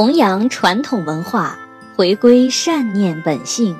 [0.00, 1.58] 弘扬传统文化，
[1.94, 3.76] 回归善念本性，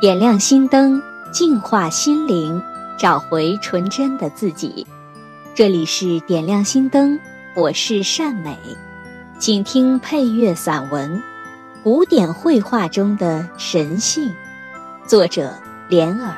[0.00, 1.00] 点亮心灯，
[1.30, 2.60] 净化心灵，
[2.98, 4.84] 找回纯真的自己。
[5.54, 7.20] 这里是点亮心灯，
[7.54, 8.58] 我是善美，
[9.38, 11.18] 请听配乐散文
[11.84, 14.28] 《古典绘画中的神性》，
[15.06, 15.54] 作者
[15.88, 16.34] 莲儿。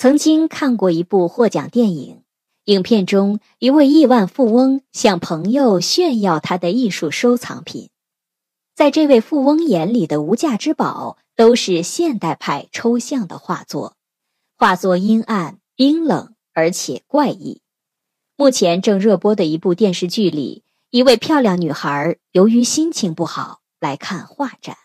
[0.00, 2.22] 曾经看过一部获奖电影，
[2.64, 7.90] 影片中一位亿万富翁向朋友炫耀他的艺术收藏品，
[8.74, 13.94] 在这位富翁眼里的无价之宝都是现代派抽象的画作，
[14.56, 17.60] 画作阴暗、冰冷而且怪异。
[18.36, 24.78] 目前正热播的一部电视剧里，一位漂亮女孩由于心情不好来看画展，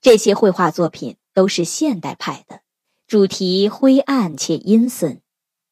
[0.00, 2.63] 这些绘画作品都是现代派的。
[3.06, 5.20] 主题灰暗且阴森，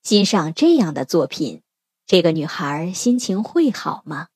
[0.02, 1.62] 欣赏这样的作品，
[2.06, 4.26] 这个女孩心情会好吗？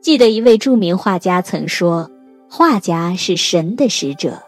[0.00, 2.12] 记得一位著名画家曾说
[2.48, 4.40] ：“画家是神的使者，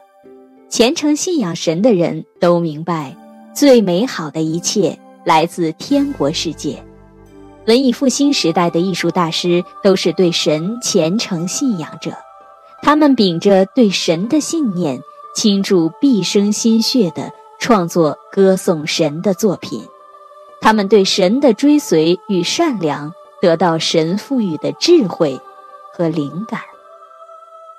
[0.69, 3.17] 虔诚信仰神的人都明白，
[3.53, 6.85] 最美好的一切来自天国世界。”
[7.67, 12.13] 文艺复兴时代的艺术大师都是对神虔诚信仰者，
[12.83, 15.03] 他们秉着对神的信念。
[15.39, 19.81] 倾注毕生心血的创作歌颂神的作品，
[20.61, 25.41] 他们对神的追随与善良得到神赋予的智慧
[25.93, 26.63] 和灵感。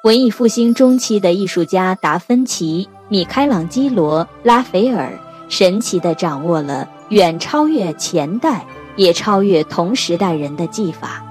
[0.05, 8.65] 文艺复兴中期的艺术家达芬奇、米开朗基罗、拉斐尔，神奇地掌握了远超越前代
[8.95, 11.21] 也超越同时代人的技法，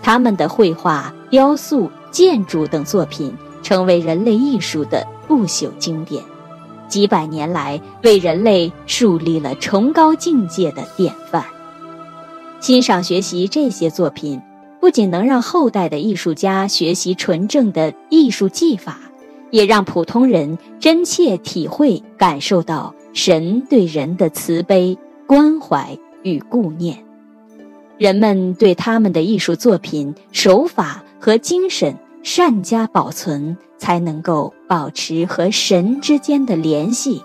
[0.00, 5.04] 他们的绘画、雕塑、建筑等作品成为人类艺术的。
[5.26, 6.22] 不朽经典，
[6.88, 11.44] 几百年来为人类树立了崇高境界的典范。
[12.60, 14.40] 欣赏学习这些作品，
[14.80, 18.98] 不仅能让后代的艺术家学习纯正的艺术技法，
[19.50, 24.96] 也让普通人真切体会、感受到神对人的慈悲、
[25.26, 27.04] 关怀与顾念。
[27.98, 33.56] 人们对他们的艺术作品手法和精神善加保存。
[33.76, 37.22] 才能够保持和神之间的联系。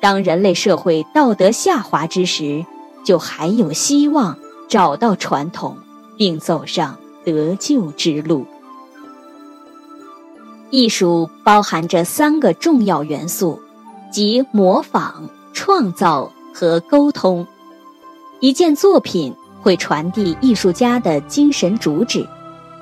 [0.00, 2.64] 当人类社会道德下滑之时，
[3.04, 4.38] 就还有希望
[4.68, 5.76] 找到传统，
[6.16, 8.46] 并走上得救之路。
[10.70, 13.60] 艺术包含着三个重要元素，
[14.10, 17.46] 即模仿、创造和沟通。
[18.40, 22.26] 一件作品会传递艺术家的精神主旨。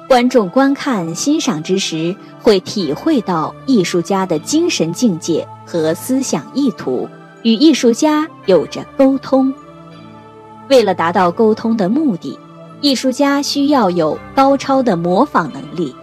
[0.07, 7.09] 观众观看欣赏之时，会体会到艺术家的精神境界和思想意图，
[7.43, 9.53] 与艺术家有着沟通。
[10.69, 12.39] 为了达到沟通的目的，
[12.81, 15.95] 艺术家需要有高超的模仿能力，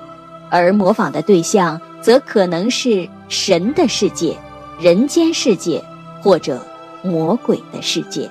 [0.50, 4.36] 而模仿的对象则可能是神的世界、
[4.80, 5.82] 人间世界
[6.22, 6.60] 或者
[7.04, 8.30] 魔鬼的世界。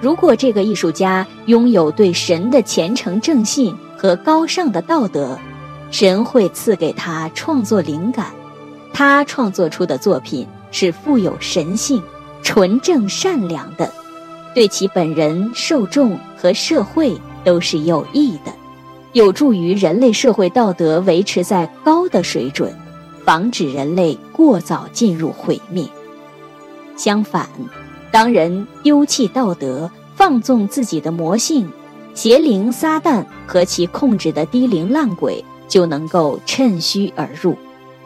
[0.00, 3.74] 如果这个艺术家拥有对神的虔诚正信，
[4.04, 5.38] 和高尚的道德，
[5.90, 8.26] 神会赐给他创作灵感。
[8.92, 12.02] 他创作出的作品是富有神性、
[12.42, 13.90] 纯正善良的，
[14.54, 18.52] 对其本人、受众和社会都是有益的，
[19.14, 22.70] 有助于人类社会道德维持在高的水准，
[23.24, 25.82] 防止人类过早进入毁灭。
[26.94, 27.48] 相反，
[28.10, 31.66] 当人丢弃道德，放纵自己的魔性。
[32.14, 37.56] 邪灵撒旦和其控制的低灵烂鬼就能够趁虚而入，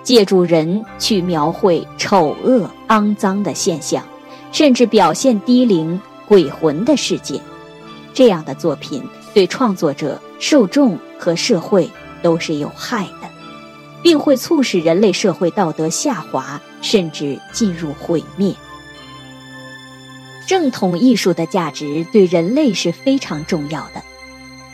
[0.03, 4.03] 借助人去描绘丑恶肮脏的现象，
[4.51, 7.39] 甚至表现低灵鬼魂的世界。
[8.15, 9.03] 这样的作品
[9.35, 11.89] 对创作者、受众和社会
[12.23, 13.29] 都是有害的，
[14.03, 18.55] 并会促使人类社会道德下滑，甚至进入毁灭。
[20.49, 24.03] 正统艺术的价值对人类是非常重要的。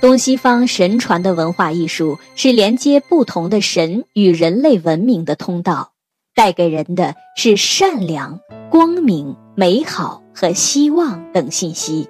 [0.00, 5.90] 东西方神传的文化艺术是连接不同的神与人类文明的通道，
[6.32, 8.38] 带给人的是善良、
[8.70, 12.08] 光明、美好和希望等信息。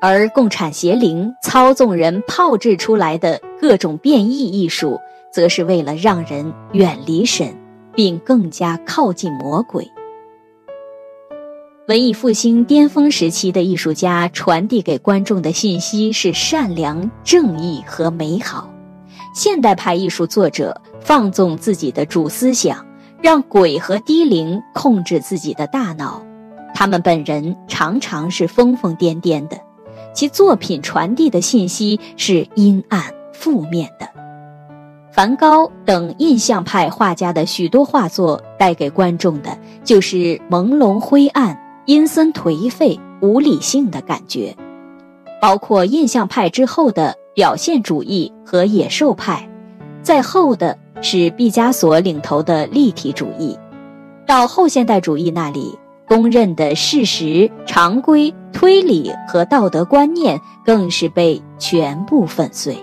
[0.00, 5.00] 而共产邪灵操纵人炮制出来的各种变异艺术，
[5.32, 7.56] 则是为了让人远离神，
[7.96, 9.90] 并更加靠近魔鬼。
[11.88, 18.68] 文艺复兴巅峰时期的艺术家传递给观众的信息是善良、正义和美好；
[19.32, 22.84] 现代派艺术作者放纵自己的主思想，
[23.22, 26.20] 让鬼和低灵控制自己的大脑。
[26.74, 29.56] 他们本人常常是疯疯癫癫的，
[30.12, 34.08] 其作品传递的信息是阴暗负面的。
[35.12, 41.56] 梵高等印象派画家的许多画作带给观众的就是朦胧灰暗、
[41.86, 44.54] 阴森颓废、无理性的感觉。
[45.40, 49.48] 包括印象派之后的表现主义和野兽派，
[50.02, 53.58] 在后的是毕加索领头的立体主义，
[54.26, 62.76] 到后现代主义那里，公认的事实、常规、推理和道德观念更是被全部粉碎。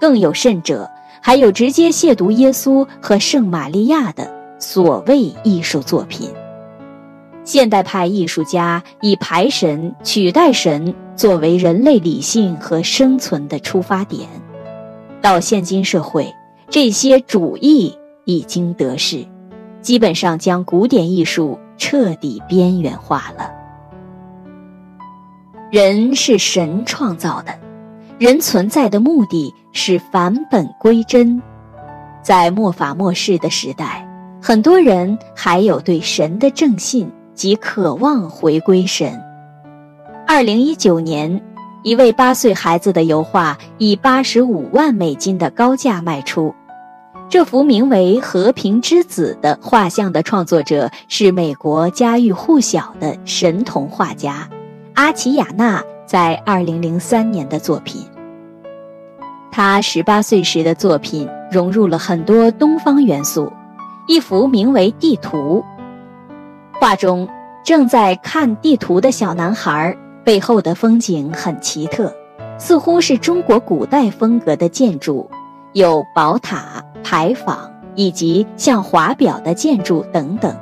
[0.00, 0.90] 更有甚者。
[1.26, 6.28] 还有直接亵渎耶稣和圣玛利亚的所谓艺术作品。
[7.44, 14.28] 现代派艺术家以排神取代神作为人类理性和生存的出发点。
[15.20, 16.34] 到现今社会，
[16.68, 19.24] 这些主义已经得势，
[19.80, 23.50] 基本上将古典艺术彻底边缘化了。
[25.70, 27.54] 人是神创造的。
[28.16, 31.42] 人存在的目的是返本归真，
[32.22, 34.08] 在末法末世的时代，
[34.40, 39.20] 很多人还有对神的正信及渴望回归神。
[40.26, 41.42] 二零一九年，
[41.82, 46.54] 一位八岁孩子的油画以八十五万美金的高价卖出。
[47.28, 54.48] 这幅名为《和平之子》的画像的创作者是美国家喻户晓的神童画家
[54.94, 55.82] 阿奇亚纳。
[56.06, 58.06] 在二零零三年的作品，
[59.50, 63.50] 他十八岁时的作品融入了很多东方元素。
[64.06, 65.64] 一幅名为《地图》
[66.80, 67.28] 画中，
[67.64, 72.12] 正在看地图的小男孩背后的风景很奇特，
[72.58, 75.30] 似乎是中国古代风格的建筑，
[75.72, 80.54] 有宝塔、牌坊以及像华表的建筑等等。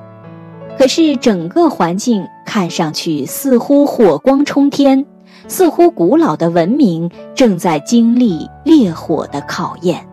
[0.78, 5.04] 可是整个环境看上去似乎火光冲天。
[5.48, 10.06] 似乎古老的文明正在经历烈火的考验，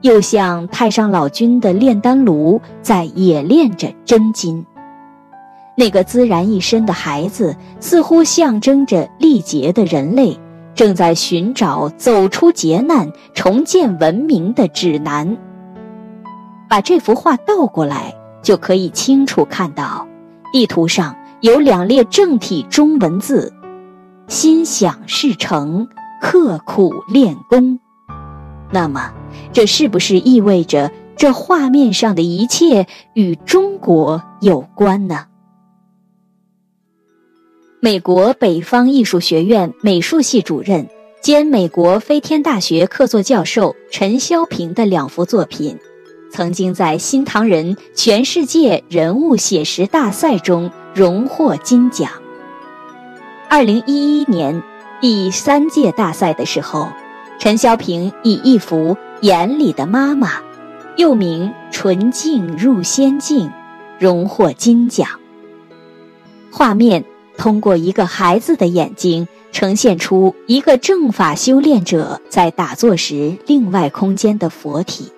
[0.00, 4.64] 又像太上老君的炼丹炉在冶炼着真金。
[5.80, 10.38] 那个孜然一身的孩子，似乎象征着历劫的人类
[10.74, 15.38] 正在寻找走出劫难、重建文明的指南。
[16.68, 20.06] 把这幅画倒过来，就可以清楚看到，
[20.52, 23.50] 地图上有两列正体中文字。
[24.28, 25.88] 心想事成，
[26.20, 27.80] 刻苦练功。
[28.70, 29.10] 那么，
[29.54, 35.24] 这是不是意味着这画面上的一切与中国有关呢？
[37.82, 40.86] 美国北方艺术学院美术系主任
[41.22, 45.78] 兼美国飞天大学客座教授陈肖平的两幅作品，
[46.30, 52.10] 曾经在新唐人全世界人物写实大赛中荣获金奖。
[53.48, 54.62] 二零一一年
[55.00, 56.86] 第三届大赛的时候，
[57.38, 60.38] 陈肖平以一幅《眼里的妈妈》，
[60.96, 63.48] 又名《纯净入仙境》，
[63.98, 65.08] 荣获金奖。
[66.52, 67.04] 画面
[67.40, 75.10] 通过一个孩子的眼睛，呈现出一个正法修炼者在打坐时另外空间的佛体。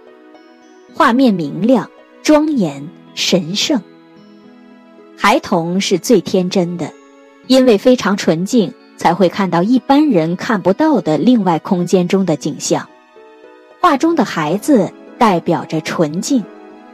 [0.94, 1.90] 画面明亮、
[2.22, 3.82] 庄严、神圣。
[5.16, 6.92] 孩童是最天真的。
[7.48, 12.88] 因为非常纯净，才会看到一般人看不到的另外空间中的景象。
[13.80, 16.44] 画中的孩子代表着纯净，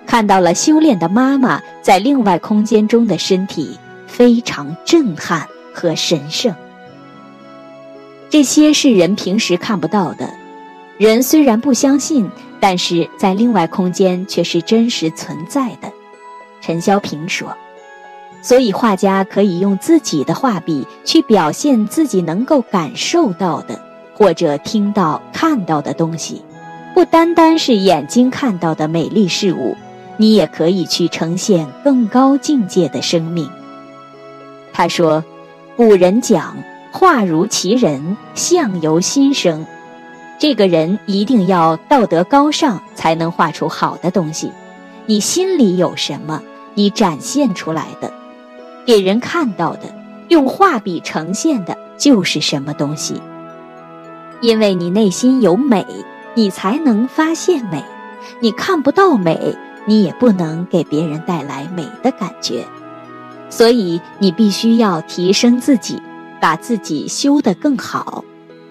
[0.07, 6.53] 看到了修炼的妈妈在另外空间中的身体，非常震撼和神圣。
[8.29, 10.29] 这些是人平时看不到的，
[10.99, 15.93] 人虽然不相信，但是在另外空间却是真实存在的。
[16.61, 17.57] 陈肖平说。
[18.41, 23.83] 所以，画家可以用自己的画笔去表现自己能够感受到的，
[24.15, 26.41] 或者听到、看到的东西，
[26.95, 29.77] 不单单是眼睛看到的美丽事物，
[30.17, 33.51] 你也可以去呈现更高境界的生命。
[34.79, 35.25] 他说
[35.77, 36.57] ：“古人讲，
[36.93, 39.67] 画如其人，相由心生。
[40.39, 44.53] 这个人一定要道德高尚，才能画出好的东西。
[45.07, 46.41] 你心里有什么，
[46.75, 48.13] 你展现出来的。”
[48.87, 49.93] 给人看到的，
[50.29, 53.21] 用画笔呈现的就是什么东西。
[54.41, 55.85] 因为你内心有美，
[56.35, 57.83] 你才能发现美；
[58.39, 59.57] 你看不到美，
[59.87, 62.65] 你也不能给别人带来美的感觉。
[63.51, 66.01] 所以你必须要提升自己，
[66.41, 68.25] 把自己修得更好。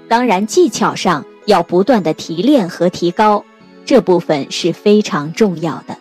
[0.08, 3.44] 当然，技巧上要不断的提炼和提高，
[3.86, 5.98] 这部分是非常重要的。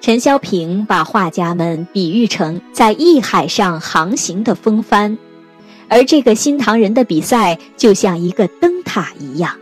[0.00, 5.16] 陈萧平把画家们比喻成在艺海上航行的风帆，
[5.88, 9.56] 而这个新唐人的比赛就像一个灯塔一样，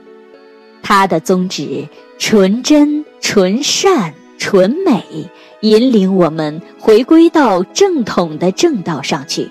[0.83, 5.31] 它的宗旨纯真、纯善、纯美，
[5.62, 9.50] 引领我们回归到正统的正道上去。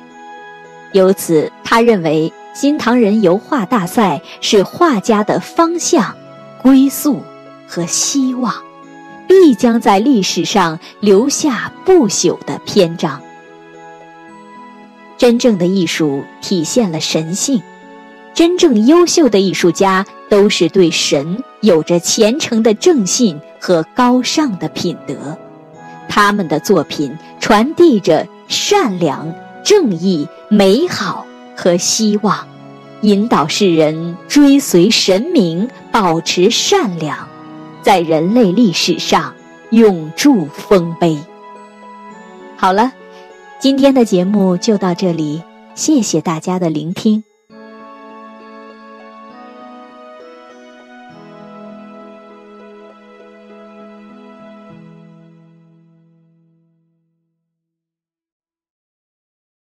[0.93, 6.15] 由此，他认为新唐人油画大赛是画家的方向、
[6.61, 7.21] 归宿
[7.67, 8.53] 和希望。
[9.27, 13.21] 必将在历史上留下不朽的篇章。
[15.17, 17.61] 真正的艺术体现了神性，
[18.33, 25.37] 真正优秀的艺术家都是对神有着虔诚的正信和高尚的品德，
[26.13, 31.25] 他们的作品传递着善良、正义、美好
[31.55, 32.45] 和希望，
[32.99, 37.29] 引导世人追随神明，保持善良。
[37.81, 39.33] 在人类历史上
[39.69, 41.17] 永驻丰碑。
[42.57, 42.91] 好了，
[43.61, 45.41] 今天的节目就到这里，
[45.75, 47.23] 谢谢大家的聆听。